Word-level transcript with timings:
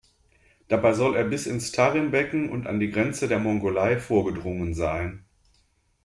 Dabei 0.67 0.93
soll 0.93 1.15
er 1.15 1.25
bis 1.25 1.45
ins 1.45 1.71
Tarimbecken 1.73 2.49
und 2.49 2.65
an 2.65 2.79
die 2.79 2.89
Grenze 2.89 3.27
der 3.27 3.37
Mongolei 3.37 3.99
vorgedrungen 3.99 4.73
sein. 4.73 5.25